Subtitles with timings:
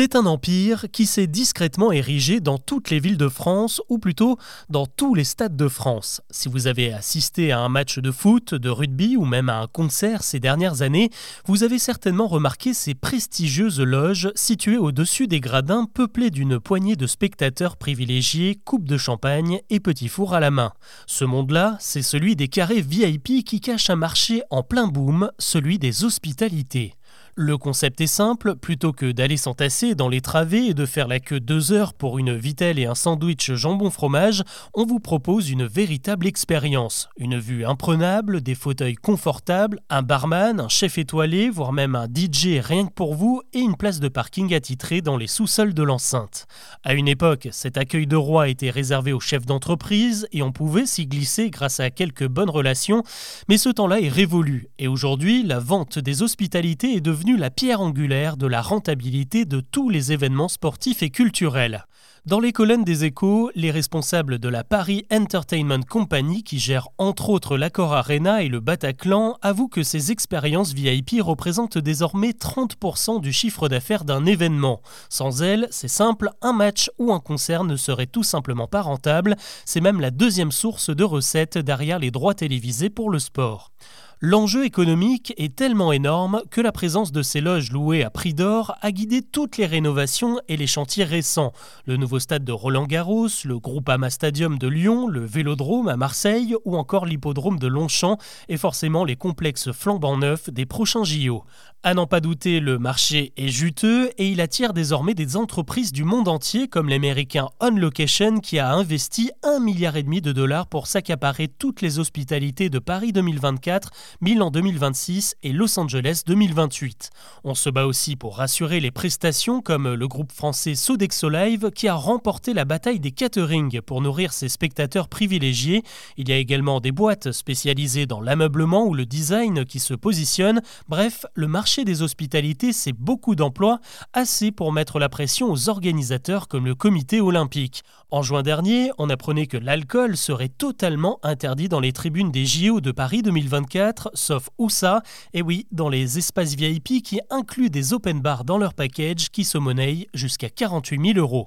[0.00, 4.38] C'est un empire qui s'est discrètement érigé dans toutes les villes de France, ou plutôt
[4.70, 6.20] dans tous les stades de France.
[6.30, 9.66] Si vous avez assisté à un match de foot, de rugby ou même à un
[9.66, 11.10] concert ces dernières années,
[11.46, 17.08] vous avez certainement remarqué ces prestigieuses loges situées au-dessus des gradins peuplées d'une poignée de
[17.08, 20.70] spectateurs privilégiés, coupe de champagne et petits fours à la main.
[21.08, 25.80] Ce monde-là, c'est celui des carrés VIP qui cachent un marché en plein boom, celui
[25.80, 26.94] des hospitalités.
[27.40, 31.20] Le concept est simple, plutôt que d'aller s'entasser dans les travées et de faire la
[31.20, 34.42] queue deux heures pour une vitelle et un sandwich jambon-fromage,
[34.74, 37.08] on vous propose une véritable expérience.
[37.16, 42.58] Une vue imprenable, des fauteuils confortables, un barman, un chef étoilé, voire même un DJ
[42.60, 46.48] rien que pour vous et une place de parking attitrée dans les sous-sols de l'enceinte.
[46.82, 50.86] À une époque, cet accueil de roi était réservé aux chefs d'entreprise et on pouvait
[50.86, 53.04] s'y glisser grâce à quelques bonnes relations,
[53.48, 57.80] mais ce temps-là est révolu et aujourd'hui, la vente des hospitalités est devenue la pierre
[57.80, 61.84] angulaire de la rentabilité de tous les événements sportifs et culturels.
[62.26, 67.30] Dans les colonnes des échos, les responsables de la Paris Entertainment Company, qui gère entre
[67.30, 73.32] autres l'Accor Arena et le Bataclan, avouent que ces expériences VIP représentent désormais 30% du
[73.32, 74.82] chiffre d'affaires d'un événement.
[75.08, 79.36] Sans elles, c'est simple, un match ou un concert ne serait tout simplement pas rentable.
[79.64, 83.72] C'est même la deuxième source de recettes derrière les droits télévisés pour le sport.
[84.20, 88.76] L'enjeu économique est tellement énorme que la présence de ces loges louées à prix d'or
[88.80, 91.52] a guidé toutes les rénovations et les chantiers récents.
[91.98, 97.04] Nouveau stade de Roland-Garros, le Groupama Stadium de Lyon, le Vélodrome à Marseille ou encore
[97.04, 98.18] l'hippodrome de Longchamp
[98.48, 101.44] et forcément les complexes flambant neufs des prochains JO.
[101.84, 106.02] À n'en pas douter, le marché est juteux et il attire désormais des entreprises du
[106.02, 110.66] monde entier comme l'américain On Location qui a investi un milliard et demi de dollars
[110.66, 113.90] pour s'accaparer toutes les hospitalités de Paris 2024
[114.20, 117.10] Milan 2026 et Los Angeles 2028.
[117.44, 121.86] On se bat aussi pour rassurer les prestations comme le groupe français Sodexo Live qui
[121.86, 125.84] a remporté la bataille des catering pour nourrir ses spectateurs privilégiés.
[126.16, 130.60] Il y a également des boîtes spécialisées dans l'ameublement ou le design qui se positionnent.
[130.88, 133.78] Bref, le marché des hospitalités, c'est beaucoup d'emplois,
[134.12, 137.84] assez pour mettre la pression aux organisateurs comme le comité olympique.
[138.10, 142.80] En juin dernier, on apprenait que l'alcool serait totalement interdit dans les tribunes des JO
[142.80, 145.00] de Paris 2024 sauf USA,
[145.32, 149.44] et oui, dans les espaces VIP qui incluent des open bars dans leur package qui
[149.44, 151.46] se monnaient jusqu'à 48 000 euros.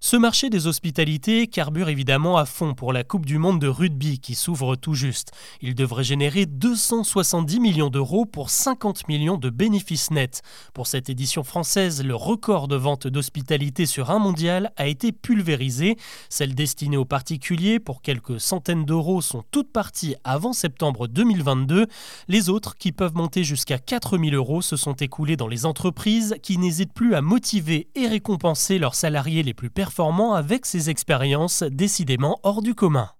[0.00, 4.20] Ce marché des hospitalités carbure évidemment à fond pour la Coupe du Monde de rugby
[4.20, 5.32] qui s'ouvre tout juste.
[5.60, 10.42] Il devrait générer 270 millions d'euros pour 50 millions de bénéfices nets.
[10.72, 15.96] Pour cette édition française, le record de vente d'hospitalité sur un mondial a été pulvérisé.
[16.28, 21.88] Celles destinées aux particuliers pour quelques centaines d'euros sont toutes parties avant septembre 2022.
[22.28, 26.56] Les autres, qui peuvent monter jusqu'à 4000 euros, se sont écoulées dans les entreprises qui
[26.56, 29.87] n'hésitent plus à motiver et récompenser leurs salariés les plus performants
[30.34, 33.10] avec ces expériences décidément hors du commun.